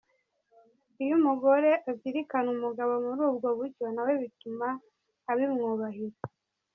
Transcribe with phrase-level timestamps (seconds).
[1.03, 4.67] iyo umugore azirikana umugabo muri ubwo buryo nawe bituma
[5.31, 6.17] abimwubahira.